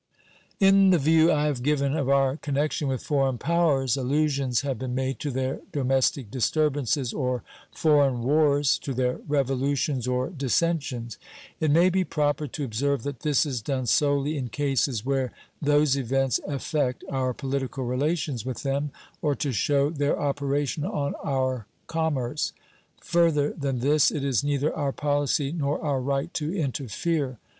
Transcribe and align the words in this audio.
In 0.59 0.89
the 0.89 0.97
view 0.97 1.31
I 1.31 1.45
have 1.45 1.61
given 1.61 1.95
of 1.95 2.09
our 2.09 2.35
connection 2.35 2.87
with 2.87 3.03
foreign 3.03 3.37
powers 3.37 3.95
allusions 3.95 4.61
have 4.61 4.79
been 4.79 4.95
made 4.95 5.19
to 5.19 5.29
their 5.29 5.61
domestic 5.71 6.31
disturbances 6.31 7.13
or 7.13 7.43
foreign 7.71 8.23
wars, 8.23 8.79
to 8.79 8.95
their 8.95 9.17
revolutions 9.27 10.07
or 10.07 10.31
dissensions. 10.31 11.19
It 11.59 11.69
may 11.69 11.91
be 11.91 12.03
proper 12.03 12.47
to 12.47 12.63
observe 12.63 13.03
that 13.03 13.19
this 13.19 13.45
is 13.45 13.61
done 13.61 13.85
solely 13.85 14.39
in 14.39 14.47
cases 14.47 15.05
where 15.05 15.31
those 15.61 15.95
events 15.95 16.39
affect 16.47 17.03
our 17.07 17.31
political 17.35 17.85
relations 17.85 18.43
with 18.43 18.63
them, 18.63 18.89
or 19.21 19.35
to 19.35 19.51
show 19.51 19.91
their 19.91 20.19
operation 20.19 20.83
on 20.83 21.13
our 21.23 21.67
commerce. 21.85 22.53
Further 23.01 23.53
than 23.53 23.81
this 23.81 24.09
it 24.09 24.23
is 24.23 24.43
neither 24.43 24.75
our 24.75 24.91
policy 24.93 25.51
nor 25.51 25.79
our 25.79 26.01
right 26.01 26.33
to 26.33 26.51
interfere. 26.51 27.37